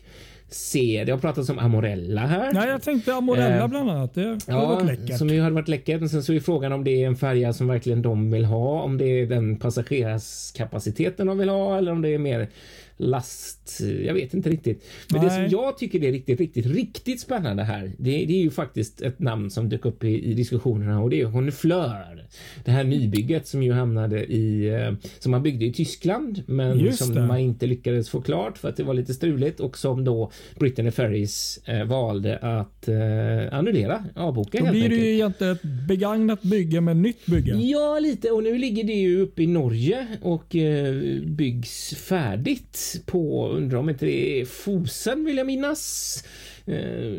[0.49, 1.03] se.
[1.07, 2.53] Det har pratats om Amorella här.
[2.53, 4.15] Nej, jag tänkte Amorella Eh, bland annat.
[4.15, 5.19] Det hade Ja, varit läckert.
[5.19, 6.01] som ju hade varit läckert.
[6.01, 8.83] Men sen så är frågan om det är en färja som verkligen de vill ha.
[8.83, 12.49] Om det är den passagerarskapaciteten de vill ha eller om det är mer
[12.97, 13.81] last.
[14.05, 14.85] Jag vet inte riktigt.
[15.13, 15.51] Men det Nej.
[15.51, 17.93] som jag tycker är riktigt, riktigt, riktigt spännande här.
[17.99, 21.21] Det, det är ju faktiskt ett namn som dök upp i, i diskussionerna och det
[21.21, 22.27] är Honfleur.
[22.65, 26.99] Det här nybygget som ju hamnade i, eh, som man byggde i Tyskland, men Just
[26.99, 27.27] som det.
[27.27, 30.91] man inte lyckades få klart för att det var lite struligt och som då Brittany
[30.91, 35.03] Ferries eh, valde att eh, annullera, avboka Då blir det enkelt.
[35.03, 37.57] ju egentligen ett begagnat bygge med nytt bygge.
[37.57, 38.31] Ja, lite.
[38.31, 40.95] Och nu ligger det ju uppe i Norge och eh,
[41.27, 46.25] byggs färdigt på, undrar om inte det är Fosen vill jag minnas.
[46.67, 47.11] Eh,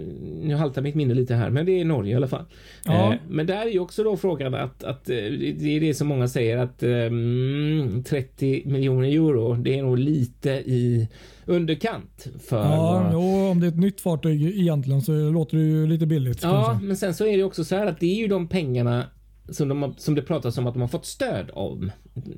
[0.41, 2.45] nu haltar mitt minne lite här, men det är Norge i alla fall.
[2.85, 3.13] Ja.
[3.13, 6.07] Eh, men där är ju också då frågan att, att eh, det är det som
[6.07, 11.07] många säger att eh, mm, 30 miljoner euro, det är nog lite i
[11.45, 15.63] underkant för Ja, vad- jo, om det är ett nytt fartyg egentligen så låter det
[15.63, 16.39] ju lite billigt.
[16.43, 19.03] Ja, men sen så är det också så här att det är ju de pengarna
[19.49, 21.91] som, de, har- som det pratas om att de har fått stöd om.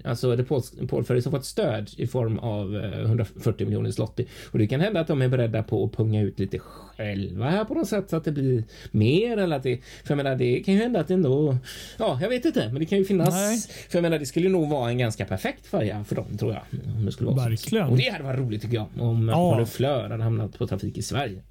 [0.03, 4.25] Alltså det Ferries har fått stöd i form av eh, 140 miljoner zloty.
[4.51, 7.65] Och det kan hända att de är beredda på att punga ut lite själva här
[7.65, 10.59] på något sätt så att det blir mer eller att det, för jag menar det
[10.59, 11.57] kan ju hända att det ändå,
[11.97, 13.59] ja jag vet inte, men det kan ju finnas, Nej.
[13.89, 16.61] för jag menar det skulle nog vara en ganska perfekt färja för dem tror jag.
[16.97, 17.49] Om det skulle vara så.
[17.49, 17.87] Verkligen.
[17.87, 19.59] Och det hade varit roligt tycker jag om Ja.
[19.59, 19.65] ja.
[19.65, 21.41] Flör hade hamnat på trafik i Sverige.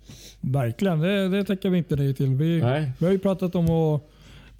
[0.40, 2.26] Verkligen, det, det tackar vi inte nej till.
[2.34, 2.90] Vi, Nej.
[2.98, 4.02] vi har ju pratat om att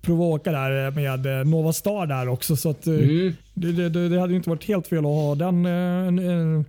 [0.02, 2.56] prova att åka där med eh, Nova Star där också.
[2.56, 3.32] Så att, eh, Mm.
[3.54, 6.62] det, det, det hade inte varit helt fel att ha den eh,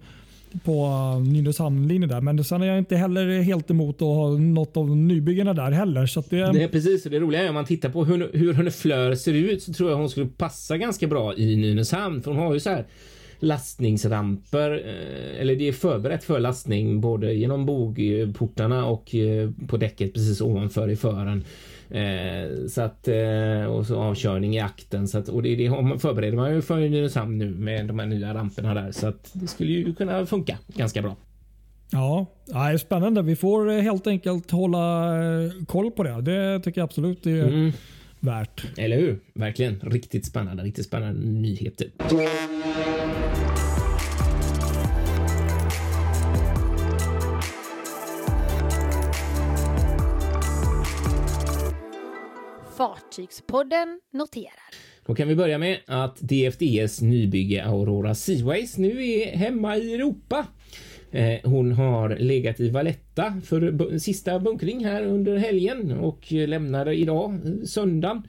[0.66, 0.88] på
[1.26, 2.22] Nynäshamn-linjen där.
[2.22, 6.06] Men sen är jag inte heller helt emot att ha något av nybyggena där heller.
[6.06, 8.54] Så det, Det är precis och det roliga är om man tittar på hur, hur
[8.54, 12.32] Hörne Flör ser ut så tror jag hon skulle passa ganska bra i Nynäshamn för
[12.32, 12.86] hon har ju så här
[13.40, 14.72] lastningsramper
[15.40, 19.16] eller det är förberett för lastning både genom bogportarna och
[19.68, 21.44] på däcket precis ovanför i fören.
[21.92, 26.00] Eh, så att eh, och så avkörning i akten så att och det, det man-
[26.00, 29.48] förbereder man ju för Nynäshamn nu med de här nya ramperna där så att det
[29.48, 31.16] skulle ju kunna funka ganska bra.
[31.92, 33.22] ja, nej, spännande.
[33.22, 36.22] Vi får eh, helt enkelt hålla eh, koll på det.
[36.22, 37.72] Det tycker jag absolut är Mm.
[38.20, 38.66] värt.
[38.78, 39.20] Eller hur?
[39.34, 41.88] Verkligen riktigt spännande, riktigt spännande nyheter.
[53.10, 54.70] Fartygspodden noterar.
[55.06, 60.48] Då kan vi börja med att DFDS nybygge Aurora Seaways nu är hemma i Europa.
[61.12, 67.34] Eh, hon har legat i Valletta för sista bunkring här under helgen och lämnade idag,
[67.34, 68.28] eh, söndagen,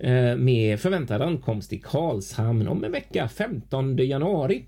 [0.00, 4.64] eh, med förväntad ankomst i Karlshamn om en vecka, 15 januari.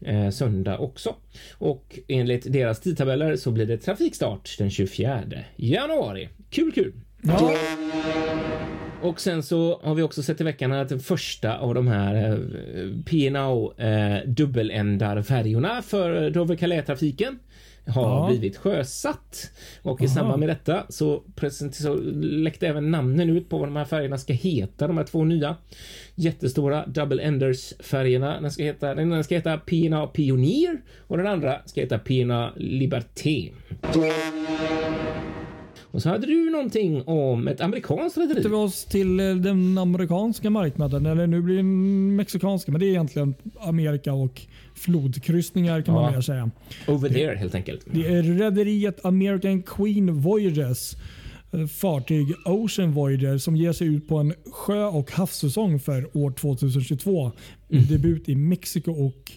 [0.00, 1.14] Eh, söndag också.
[1.58, 5.24] Och enligt deras tidtabeller så blir det trafikstart den 24
[5.56, 6.28] januari.
[6.50, 6.92] Kul, kul!
[7.22, 7.52] Ja,
[9.02, 12.14] Och sen så har vi också sett i veckan att den första av de här
[12.32, 12.38] eh,
[13.06, 17.38] P&O eh, dubbeländarfärjorna för Dover Calais-trafiken
[17.86, 18.26] har Ja.
[18.30, 19.50] blivit sjösatt.
[19.82, 20.14] Och i Aha.
[20.14, 21.22] samband med detta så,
[21.72, 25.24] så läckte även namnen ut på vad de här färgerna ska heta, de här två
[25.24, 25.56] nya
[26.14, 28.40] jättestora Double Enders färgerna.
[28.40, 32.48] Den ska heta, den ena ska heta P&O Pioneer och den andra ska heta P&O
[32.56, 33.50] Liberté.
[35.92, 38.42] Och så hade du någonting om ett amerikanskt rederi.
[38.48, 41.06] vi oss till eh, den amerikanska marknaden.
[41.06, 44.40] Eller nu blir det den mexikanska, men det är egentligen Amerika och
[44.74, 46.00] flodkryssningar kan Ja.
[46.02, 46.50] man mer säga.
[46.88, 47.86] Over there helt enkelt.
[47.92, 50.96] Det är rederiet American Queen Voyages
[51.52, 56.30] eh, fartyg Ocean Voyager som ger sig ut på en sjö och havssäsong för år
[56.30, 57.32] 2022.
[57.68, 59.32] Med debut i Mexiko och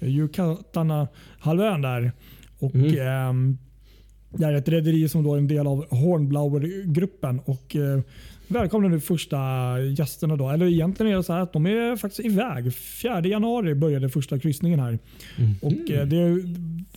[0.00, 2.12] Yucatana halvön där.
[2.58, 3.58] Och, ehm,
[4.36, 8.00] Det är ett rederi som då är en del av Hornblower-gruppen och eh,
[8.48, 9.36] välkomnar nu första
[9.80, 10.36] gästerna.
[10.36, 10.50] Då.
[10.50, 12.74] Eller egentligen är det så här att de är faktiskt iväg.
[12.74, 14.98] 4 januari började första kryssningen här.
[15.60, 16.44] Och eh, det,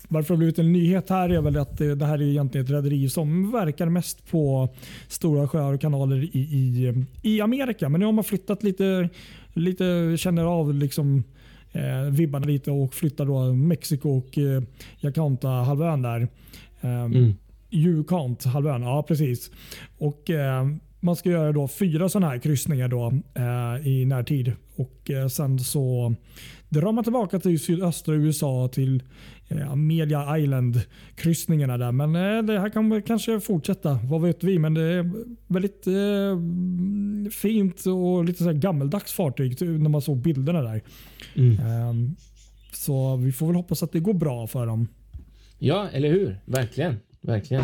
[0.08, 2.66] varför det har blivit en nyhet här är väl att eh, det här är egentligen
[2.66, 4.70] ett rederi som verkar mest på
[5.08, 7.90] stora sjöar och kanaler i, i, i Amerika.
[7.90, 9.10] Men nu har man flyttat lite,
[9.54, 11.24] lite känner av liksom
[11.72, 14.62] eh, vibbarna lite och flyttar då Mexiko och eh,
[15.00, 16.28] Yaconta-halvön där.
[16.82, 17.34] Um, Mm.
[17.70, 19.52] Yukant-halvön, ja precis.
[19.98, 20.68] Och eh,
[21.00, 24.52] Man ska göra då fyra sådana här kryssningar då, eh, i närtid.
[24.76, 26.14] Och eh, Sen så
[26.70, 29.04] drar man tillbaka till sydöstra USA till
[29.48, 31.92] eh, Amelia Island-kryssningarna där.
[31.92, 34.60] Men eh, det här kan kanske fortsätta, vad vet vi.
[34.60, 35.12] Men det är
[35.48, 40.82] väldigt eh, fint och lite så gammeldags fartyg när man såg bilderna där.
[41.36, 41.60] Mm.
[41.60, 42.16] Ehm,
[42.74, 44.88] så vi får väl hoppas att det går bra för dem.
[45.60, 46.38] Ja, eller hur?
[46.46, 46.96] Verkligen.
[47.22, 47.64] Verkligen.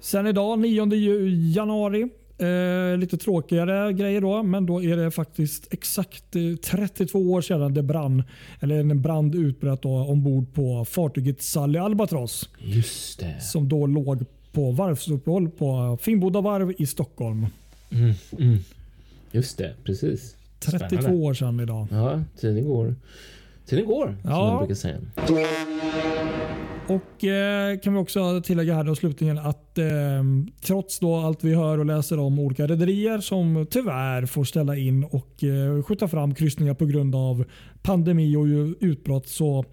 [0.00, 2.08] Sen idag 9 ju- januari.
[2.40, 7.74] Eh, lite tråkigare grejer då, men då är det faktiskt exakt eh, 32 år sedan
[7.74, 8.22] det brann.
[8.60, 12.48] Eller en brand utbröt då ombord på fartyget Sally Albatross.
[12.58, 13.40] Just det.
[13.40, 17.46] Som då låg på varvsuppehåll på Finnboda varv i Stockholm.
[17.90, 18.58] Mm, mm.
[19.32, 20.36] Just det, precis.
[20.60, 21.18] 32 Spännande.
[21.24, 21.86] år sedan idag.
[21.90, 22.94] Ja, tiden går.
[23.68, 24.46] Tiden går, som Ja.
[24.46, 24.98] man brukar säga.
[26.88, 29.84] Och eh, kan vi också tillägga här då slutligen att eh,
[30.66, 35.04] trots då allt vi hör och läser om olika rederier som tyvärr får ställa in
[35.04, 37.44] och eh, skjuta fram kryssningar på grund av
[37.82, 39.64] pandemi och utbrott så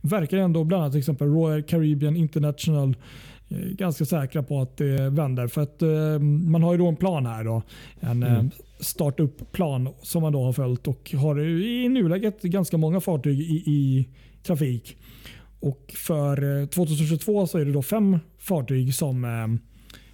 [0.00, 2.96] verkar ändå bland annat till exempel Royal Caribbean International
[3.48, 5.46] eh, ganska säkra på att det vänder.
[5.46, 7.44] För att eh, man har ju då en plan här.
[7.44, 7.62] Då,
[8.00, 8.50] en mm.
[8.84, 14.08] Startup-plan som man då har följt och har i nuläget ganska många fartyg i, i
[14.42, 14.96] trafik.
[15.60, 19.70] Och för eh, 2022 så är det då fem fartyg som eh,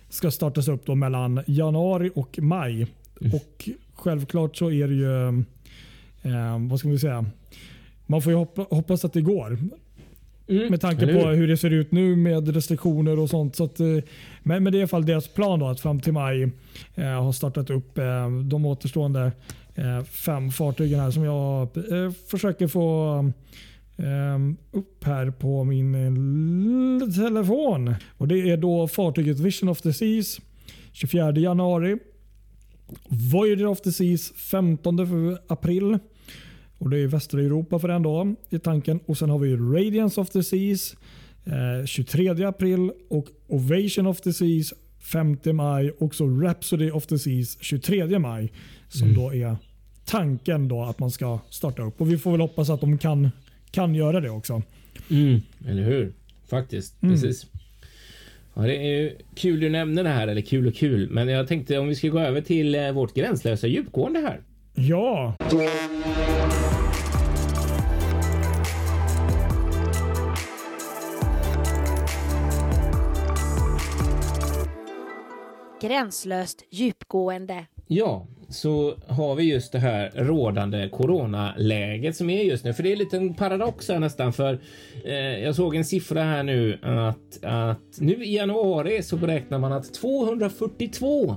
[0.09, 2.87] ska startas upp då mellan januari och maj.
[3.33, 5.29] Och självklart så är det ju,
[6.23, 7.27] eh, vad ska vi säga,
[8.07, 9.59] man får ju hoppa, hoppas att det går.
[10.51, 11.49] Mm, Med tanke på hur?
[11.49, 13.57] det ser ut nu med restriktioner och sånt.
[13.57, 13.87] Så att, eh,
[14.43, 16.43] men, men det är i alla fall deras plan då, att fram till maj
[16.95, 19.33] eh, har startat upp eh, de återstående
[19.75, 23.17] eh, fem fartygen här som jag eh, försöker få
[23.97, 24.39] eh,
[24.79, 25.95] upp här på min
[27.03, 27.95] eh, telefon.
[28.17, 30.41] Och Det är då fartyget Vision of the Seas
[30.93, 31.99] 24 januari.
[33.09, 35.99] Voyager of the Seas 15 april.
[36.81, 39.01] Och Det är västra Europa för den dagen i tanken.
[39.07, 40.97] Och Sen har vi Radiance of the Seas
[41.45, 47.19] eh, 23 april och Ovation of the Seas 5 maj och så Rhapsody of the
[47.19, 48.53] Seas 23 maj.
[48.89, 49.57] Som då är
[50.05, 52.01] tanken då att man ska starta upp.
[52.01, 53.31] Och Vi får väl hoppas att de kan,
[53.71, 54.63] kan göra det också.
[55.11, 56.13] Mm, eller hur?
[56.49, 57.15] Faktiskt, Mm.
[57.15, 57.47] precis.
[58.55, 61.11] Ja, det är ju kul du nämner det här, eller kul och kul.
[61.11, 64.41] Men jag tänkte om vi ska gå över till eh, vårt gränslösa djupgående här.
[64.75, 65.35] Ja,
[75.81, 77.67] Gränslöst djupgående.
[77.87, 82.75] Ja, så har vi just det här rådande coronaläget som är just nu.
[82.75, 84.33] För det är lite en paradox här nästan.
[84.33, 84.61] För
[85.05, 89.73] eh, jag såg en siffra här nu att, att nu i januari så beräknar man
[89.73, 91.37] att 242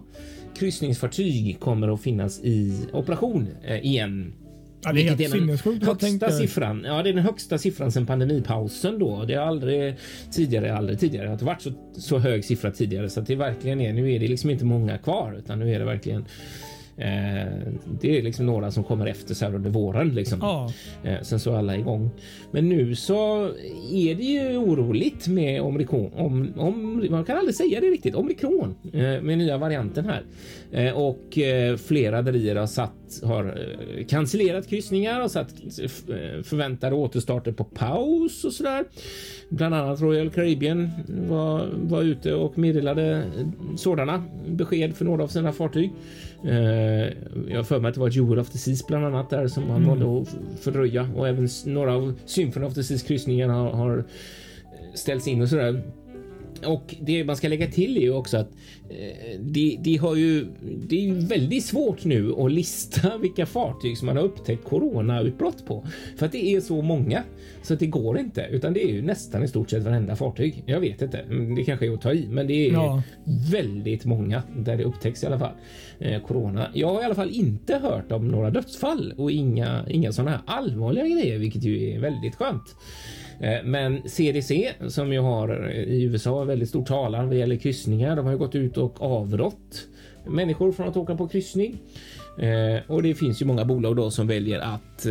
[0.55, 4.33] kryssningsfartyg kommer att finnas i operation eh, igen
[4.83, 5.85] ja det är helt sinnessjukt.
[5.85, 6.83] Högsta siffran.
[6.87, 9.23] Ja, det är den högsta siffran sedan pandemipausen då.
[9.23, 9.95] Det har aldrig
[10.31, 13.81] tidigare, aldrig tidigare att det varit så, så hög siffra tidigare så att det verkligen
[13.81, 13.93] är.
[13.93, 16.25] Nu är det liksom inte många kvar utan nu är det verkligen
[16.95, 20.39] det är liksom några som kommer efter så här under våren liksom.
[20.41, 20.71] Ja.
[21.03, 22.09] Eh, sen så är alla igång.
[22.51, 23.45] Men nu så
[23.91, 26.11] är det ju oroligt med omikron.
[26.13, 28.15] Om, om, man kan aldrig säga det riktigt.
[28.15, 30.23] Omikron eh, med nya varianten här.
[30.71, 35.89] Eh, och eh, flera rederier har satt har eh, cancellerat kryssningar och satt eh,
[36.43, 38.85] förväntade återstarter på paus och sådär.
[39.49, 43.23] Bland annat Royal Caribbean var, var ute och meddelade
[43.77, 45.91] sådana besked för några av sina fartyg.
[46.45, 47.13] Eh,
[47.47, 49.67] jag har för mig att det var Jewel of the Seas bland annat där som
[49.67, 54.03] man valde att fördröja och även några av Symphony of the Seas kryssningarna har, har
[54.93, 55.81] ställts in och sådär.
[56.65, 58.51] Och det man ska lägga till är ju också att
[58.89, 60.47] eh, det, det har ju.
[60.87, 65.65] Det är ju väldigt svårt nu att lista vilka fartyg som man har upptäckt coronautbrott
[65.65, 65.87] på
[66.17, 67.23] för att det är så många
[67.61, 70.63] så att det går inte utan det är ju nästan i stort sett varenda fartyg.
[70.65, 73.01] Jag vet inte, mm, det kanske är att ta i, men det är Ja.
[73.51, 75.53] väldigt många där det upptäcks i alla fall
[75.99, 76.67] eh, corona.
[76.73, 80.39] Jag har i alla fall inte hört om några dödsfall och inga, inga sådana här
[80.45, 82.75] allvarliga grejer, vilket ju är väldigt skönt.
[83.39, 88.15] Eh, Men CDC som ju har eh, i USA väldigt stor talan vad gäller kryssningar.
[88.15, 89.87] De har gått ut och avrått
[90.27, 91.77] människor från att åka på kryssning.
[92.39, 95.07] Eh, och det finns ju många bolag då som väljer att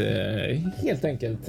[0.82, 1.48] helt enkelt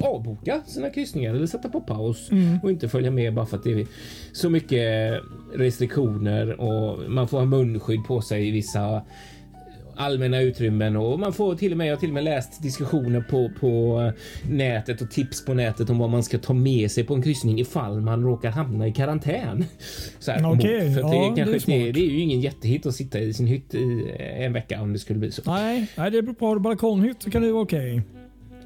[0.00, 2.30] avboka sina kryssningar eller sätta på paus
[2.62, 3.86] och inte följa med bara för att det är
[4.32, 5.20] så mycket
[5.54, 9.02] restriktioner och man får ha munskydd på sig i vissa
[9.96, 13.20] allmänna utrymmen och man får till och med, jag har till och med läst diskussioner
[13.20, 14.12] på, på
[14.50, 17.60] nätet och tips på nätet om vad man ska ta med sig på en kryssning
[17.60, 19.64] ifall man råkar hamna i karantän.
[20.18, 21.76] Så här, Okej, för att det, är kanske det är inte, det, smart.
[21.76, 25.18] är ju ingen jättehit att sitta i sin hytt i en vecka om det skulle
[25.18, 25.42] bli så.
[25.46, 26.46] Nej, nej, det beror på.
[26.46, 28.02] Har du balkonghytt så kan det vara okej.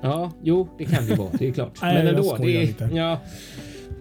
[0.02, 1.28] Ja, jo, det kan det vara.
[1.38, 1.72] Det är klart.
[1.82, 2.36] Nej, Men ändå.
[2.36, 2.90] Det lite.
[2.94, 3.20] ja.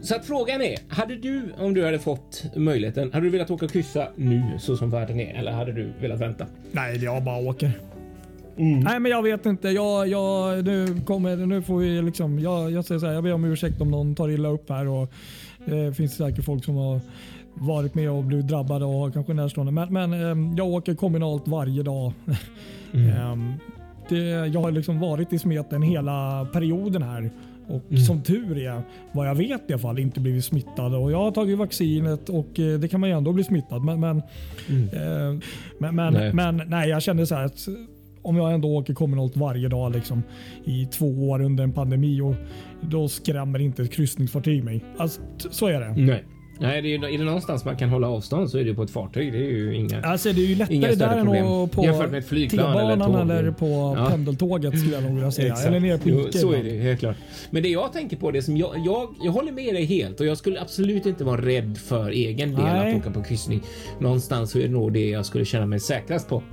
[0.01, 3.65] Så att frågan är, hade du om du hade fått möjligheten, hade du velat åka
[3.65, 6.45] och kryssa nu så som världen är eller hade du velat vänta?
[6.71, 7.71] Nej, jag bara åker.
[8.57, 9.69] Nej, men jag vet inte.
[9.69, 13.33] Jag, jag, nu, kommer, nu får vi liksom, jag, jag säger så här, jag ber
[13.33, 14.87] om ursäkt om någon tar illa upp här.
[14.87, 15.13] Och
[15.65, 16.99] det finns säkert folk som har
[17.53, 19.71] varit med och blivit drabbade och har kanske närstående.
[19.71, 22.13] Men, men ehm, jag åker kommunalt varje dag.
[22.93, 23.53] Ehm,
[24.09, 27.31] det, jag har liksom varit i smeten hela perioden här.
[27.67, 30.95] Och som tur är, vad jag vet i alla fall, inte blivit smittad.
[30.95, 33.83] Och jag har tagit vaccinet och eh, det kan man ju ändå bli smittad.
[33.83, 35.39] Men, men, eh,
[35.79, 36.33] men, men, Nej.
[36.33, 37.67] men nej, jag kände så här att
[38.21, 40.23] om jag ändå åker kommunalt varje dag liksom,
[40.65, 42.35] i två år under en pandemi och
[42.81, 44.83] då skrämmer inte ett kryssningsfartyg mig.
[44.97, 45.93] Alltså, så är det.
[46.01, 46.23] Nej.
[46.59, 48.83] Nej, det är, ju- är det någonstans man kan hålla avstånd så är det på
[48.83, 49.33] ett fartyg.
[49.33, 50.01] Det är ju inga...
[50.01, 51.45] Alltså, det är ju lättare där än problem.
[51.47, 53.15] att på Jämfört med ett flygplan eller tåg.
[53.21, 54.07] eller, på Ja.
[54.09, 55.55] pendeltåget skulle jag nog vilja säga.
[55.55, 57.15] Eller nere på Jo, Så är det helt klart.
[57.49, 60.25] Men det jag tänker på, det som jag, jag, jag håller med dig helt och
[60.25, 62.91] jag skulle absolut inte vara rädd för egen del Nej.
[62.91, 63.61] att åka på kryssning.
[63.99, 66.43] Någonstans så är det nog det jag skulle känna mig säkrast på.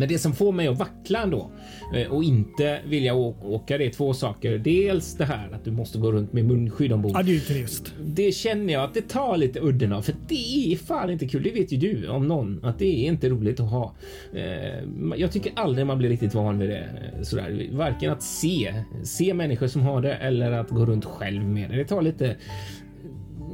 [0.00, 1.50] Men det som får mig att vackla ändå
[1.94, 4.58] eh, och inte vilja åka det är två saker.
[4.58, 7.12] Dels det här att du måste gå runt med munskydd ombord.
[7.14, 7.94] Ja, det är ju trist.
[8.04, 11.42] Det känner jag att det tar lite udden av för det är fan inte kul.
[11.42, 13.94] Det vet ju du om någon att det är inte roligt att ha.
[14.34, 14.84] Eh,
[15.16, 16.78] Jag tycker aldrig man blir riktigt van vid det
[17.16, 17.68] eh, sådär.
[17.72, 21.76] Varken att se, se människor som har det eller att gå runt själv med det.
[21.76, 22.36] Det tar lite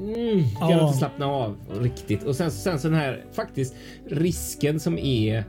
[0.00, 0.87] Mm, kan Ja.
[0.87, 2.22] inte slappna av riktigt.
[2.22, 3.74] Och sen, sen så den här faktiskt
[4.11, 5.44] risken som är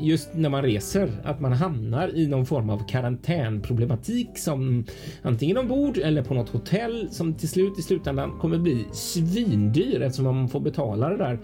[0.00, 4.84] just när man reser, att man hamnar i någon form av karantänproblematik som
[5.22, 10.24] antingen ombord eller på något hotell som till slut i slutändan kommer bli svindyr eftersom
[10.24, 11.38] man får betala det där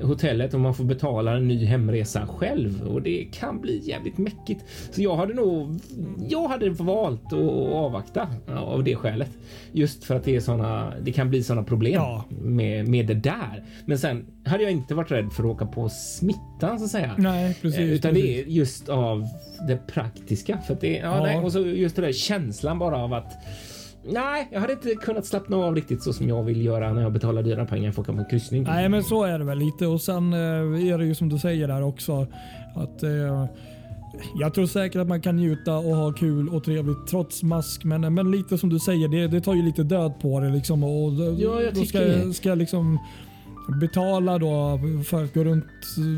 [0.00, 4.18] eh, hotellet och man får betala en ny hemresa själv och det kan bli jävligt
[4.18, 4.64] mäckigt.
[4.90, 5.80] Så jag hade nog.
[6.28, 9.30] Jag hade valt att avvakta av det skälet
[9.72, 10.92] just för att det är såna.
[11.02, 12.24] Det kan bli såna problem Ja.
[12.42, 13.64] med med det där.
[13.84, 17.14] Men sen hade jag inte varit rädd för att åka på smittan så att säga.
[17.18, 17.80] Nej, precis.
[17.80, 18.26] Eh, Utan precis.
[18.26, 19.26] det är just av
[19.68, 20.58] det praktiska.
[20.66, 21.22] För det, ja, Ja.
[21.22, 23.32] Nej, och så just det där känslan bara av att
[24.06, 27.12] Nej, jag hade inte kunnat slappna av riktigt så som jag vill göra när jag
[27.12, 28.62] betalar dyra pengar för att åka på kryssning.
[28.62, 29.86] Nej, men så är det väl lite.
[29.86, 30.38] Och sen eh,
[30.92, 32.26] är det ju som du säger där också
[32.74, 33.46] att eh,
[34.40, 37.84] jag tror säkert att man kan njuta och ha kul och trevligt trots mask.
[37.84, 40.48] Men, men lite som du säger, det, det tar ju lite död på det.
[40.48, 41.98] Liksom, och Ja, jag då ska,
[42.32, 42.98] ska jag liksom
[43.80, 45.64] betala då för att gå runt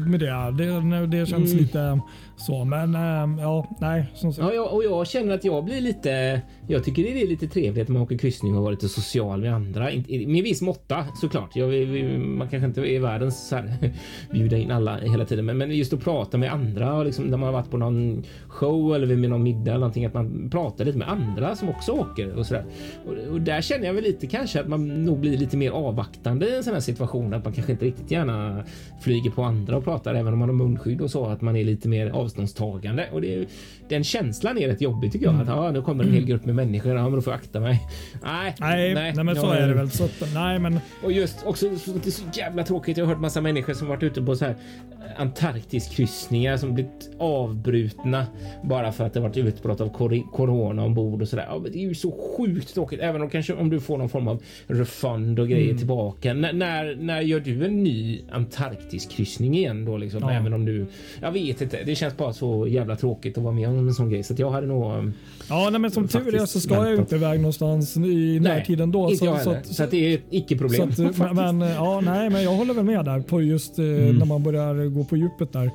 [0.06, 0.50] med det.
[0.64, 1.62] Det, det känns Mm.
[1.64, 2.00] lite
[2.36, 2.64] så.
[2.64, 4.06] Men ehm, ja, nej.
[4.14, 4.48] Som sagt.
[4.48, 6.42] Ja, jag, och jag känner att jag blir lite.
[6.68, 9.54] Jag tycker det är lite trevligt när man åker kryssning och vara lite social med
[9.54, 9.90] andra.
[10.08, 11.56] Med viss måtta såklart.
[11.56, 11.70] Jag,
[12.18, 13.94] man kanske inte är världens så här,
[14.32, 17.36] bjuda in alla hela tiden, men, men just att prata med andra och liksom när
[17.36, 20.84] man har varit på någon show eller vid någon middag eller någonting, att man pratar
[20.84, 22.64] lite med andra som också åker och så där.
[23.06, 26.48] Och, och där känner jag väl lite kanske att man nog blir lite mer avvaktande
[26.48, 28.64] i en sån här situation, att man kanske inte riktigt gärna
[29.00, 31.64] flyger på andra och pratar även om man har munskydd och så, att man är
[31.64, 33.46] lite mer avståndstagande och det är,
[33.88, 35.40] den känslan är rätt jobbig tycker jag.
[35.40, 36.96] Att ja, nu kommer en hel grupp med människor.
[36.96, 37.80] Ja, men då får jag akta mig.
[38.24, 39.90] Nej, Nej, nej, men så är det väl.
[39.90, 42.96] Så nej, men och just också, så- det är så jävla tråkigt.
[42.96, 47.10] Jag har hört massa människor som varit ute på så här eh, Antarktiskryssningar som blivit
[47.18, 48.26] avbrutna
[48.64, 49.88] bara för att det varit utbrott av
[50.32, 51.46] corona ombord och sådär.
[51.48, 53.00] Ja, det är ju så sjukt tråkigt.
[53.00, 56.30] Även om kanske om du får någon form av refund och grejer tillbaka.
[56.30, 60.20] N- när, när gör du en ny Antarktiskryssning igen då liksom?
[60.22, 60.30] Ja.
[60.32, 60.86] Även om du,
[61.22, 61.78] jag vet inte.
[61.86, 64.50] Det känns bara så jävla tråkigt att vara med om en sån grej så jag
[64.50, 64.92] hade nog.
[64.98, 65.12] um,
[65.48, 66.98] Ja, nej, men som tur är så ska jag väntat.
[67.00, 69.04] inte iväg någonstans i närtid ändå.
[69.04, 70.88] inte så, jag så, att- Så, att det är ett icke-problem.
[70.90, 74.16] att, men, men, ja, nej, men jag håller väl med där på just eh, Mm.
[74.16, 75.64] när man börjar gå på djupet där.
[75.64, 75.70] Eh,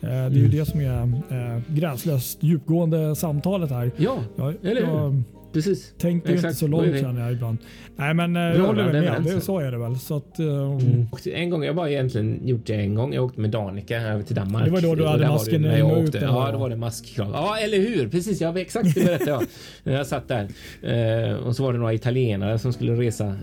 [0.00, 3.90] det är ju det som är eh, gränslöst djupgående samtalet här.
[3.96, 5.22] Ja, Jag, Eller hur?
[5.64, 5.94] Precis.
[5.98, 6.58] tänker ju inte Exakt.
[6.58, 7.58] så långt känner jag ibland.
[7.96, 8.94] Nej men eh, jag håller med.
[8.96, 9.34] överens.
[9.34, 9.98] Det, så är det väl.
[9.98, 11.06] Så att, eh, Mm.
[11.34, 13.14] En gång, jag har bara egentligen gjort det en gång.
[13.14, 14.64] Jag åkte med Danica över till Danmark.
[14.64, 16.18] Det var då du hade masken när jag åkte.
[16.18, 17.30] Ja, då var det maskkrav.
[17.32, 18.08] Ja, eller hur?
[18.08, 19.42] Precis, jag exakt det berättade jag.
[19.84, 20.48] När jag satt där.
[20.82, 23.36] Eh, och så var det några italienare som skulle resa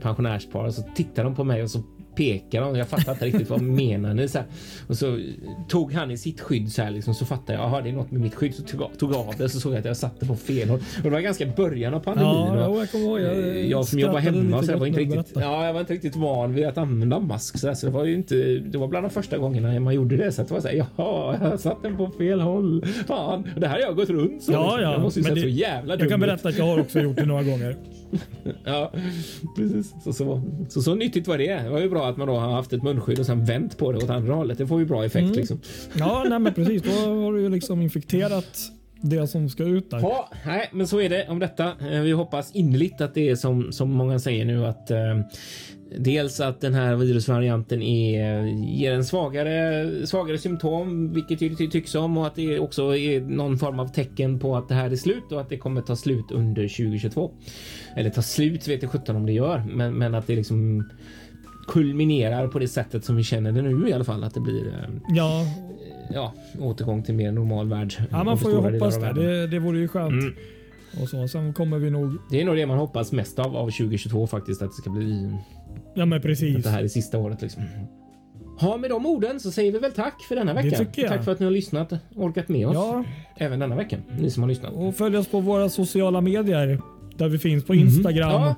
[0.00, 1.82] pensionärspar och så tittade de på mig och så
[2.14, 2.76] pekade de.
[2.76, 4.28] Jag fattade inte riktigt vad menar ni?
[4.28, 4.46] Så här.
[4.86, 5.20] Och så
[5.68, 7.68] tog han i sitt skydd så här liksom så fattade jag.
[7.68, 8.54] Jaha, det är något med mitt skydd.
[8.54, 10.78] Så tog, tog av det så såg jag att jag satte på fel håll.
[10.96, 12.30] Och det var ganska början av pandemin.
[12.58, 13.20] ja, och- jag kommer ihåg.
[13.20, 15.80] Jag, Eh, jag som jobbar hemma lite så jag var inte riktigt, ja, jag var
[15.80, 18.34] inte riktigt van vid att använda mask så, där, så det var ju inte.
[18.58, 20.74] Det var bland de första gångerna man gjorde det så att det var så här.
[20.96, 22.84] Jaha, jag satt den på fel håll.
[23.06, 24.52] Fan, och det här har jag gått runt så.
[24.52, 24.82] Ja, liksom.
[24.82, 27.00] ja, Jag måste ju men det- så jävla Jag kan berätta att jag har också
[27.00, 27.76] gjort det några gånger.
[28.64, 28.92] Ja,
[29.56, 29.94] precis.
[30.04, 31.54] Så, så, så, så nyttigt var det.
[31.62, 33.92] Det var ju bra att man då har haft ett munskydd och sen vänt på
[33.92, 34.58] det åt andra hållet.
[34.58, 35.32] Det får ju bra effekt Mm.
[35.36, 35.60] liksom.
[35.98, 36.82] Ja, nej, men precis.
[36.82, 38.58] Då har du ju liksom infekterat
[39.00, 39.98] det som ska ut där.
[40.00, 41.64] Ja, nej, men så är det om detta.
[41.92, 44.98] Eh, Vi hoppas innerligt att det är som, som många säger nu att eh,
[45.98, 48.42] dels att den här virusvarianten är,
[48.78, 53.20] ger en svagare, svagare symptom, vilket det ty- tycks som och att det också är
[53.20, 55.96] någon form av tecken på att det här är slut och att det kommer ta
[55.96, 57.30] slut under 2022.
[57.96, 60.88] Eller ta slut vet jag sjutton om det gör, men, men att det liksom
[61.68, 64.24] kulminerar på det sättet som vi känner det nu i alla fall.
[64.24, 64.74] Att det blir eh,
[65.08, 65.44] Ja,
[66.14, 67.94] ja, återgång till mer normal värld.
[68.10, 69.12] ja man får ju hoppas det.
[69.12, 69.46] det.
[69.46, 70.12] Det vore ju skönt.
[70.12, 70.34] Mm.
[71.02, 71.28] Och så.
[71.28, 72.16] Sen kommer vi nog...
[72.30, 74.62] Det är nog det man hoppas mest av av 2022 faktiskt.
[74.62, 75.30] Att det ska bli
[75.94, 76.64] Ja, men att precis.
[76.64, 77.62] det här är sista året liksom.
[78.60, 80.84] Ja, med de orden så säger vi väl tack för denna vecka.
[81.08, 83.04] Tack för att ni har lyssnat och orkat med oss Ja,
[83.36, 83.96] även denna vecka.
[84.18, 84.72] Ni som har lyssnat.
[84.72, 86.80] och följ oss på våra sociala medier.
[87.16, 88.28] Där vi finns på Instagram.
[88.32, 88.42] Mhm.
[88.42, 88.54] Ja,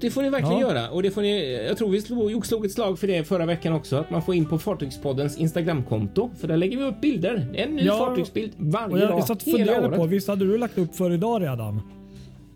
[0.00, 0.68] det får ni verkligen Ja.
[0.74, 1.64] göra och det får ni.
[1.68, 3.96] Jag tror vi slog, slog ett slag för det förra veckan också.
[3.96, 7.46] Att man får in på Fartygspoddens Instagramkonto för där lägger vi upp bilder.
[7.54, 7.98] En ny Ja.
[7.98, 9.18] fartygsbild varje Och jag, dag.
[9.18, 11.80] jag satt och funderade på, visst hade du lagt upp för idag redan?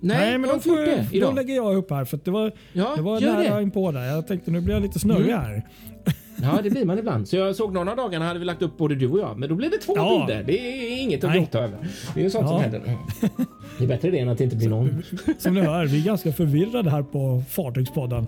[0.01, 1.35] Nej, men jag har inte får, gjort det jag- då idag.
[1.35, 3.63] lägger jag upp här för det var, Ja, det var nära det.
[3.63, 4.03] inpå där.
[4.05, 5.41] Jag tänkte nu blir jag lite snurrig Mm.
[5.41, 5.63] här.
[6.43, 7.29] Ja, det blir man ibland.
[7.29, 9.49] Så jag såg någon av dagarna hade vi lagt upp både du och jag, men
[9.49, 10.25] då blev det två Ja.
[10.27, 10.43] bilder.
[10.45, 11.39] Det är inget att Nej.
[11.41, 11.79] gråta över.
[12.15, 12.63] Det är ju sånt som Ja.
[12.63, 12.83] händer.
[13.79, 15.03] Det är bättre det än att det inte blir någon.
[15.39, 18.27] Som ni hör, vi är ganska förvirrade här på Fartygspodden.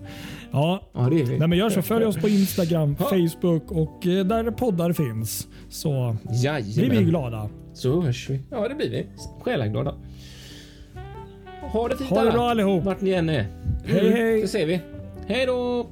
[0.50, 1.38] Ja, Ja, det är vi.
[1.38, 1.82] nej, men gör så.
[1.82, 3.04] Följ oss på Instagram, Ja.
[3.04, 5.46] Facebook och eh, där poddar finns.
[5.68, 7.04] Så blir vi Jajamän.
[7.04, 7.48] glada.
[7.74, 8.40] Så hörs vi.
[8.50, 9.06] Ja, det blir vi.
[9.42, 9.94] Själaglada.
[11.60, 12.84] Ha det fint Ha det bra allihop.
[12.84, 13.46] Vart ni än är.
[13.86, 14.42] Hej, hej.
[14.42, 14.80] Så ser vi.
[15.26, 15.86] Hej då!